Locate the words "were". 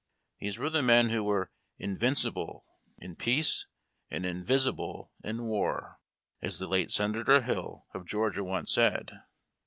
0.57-0.71, 1.23-1.51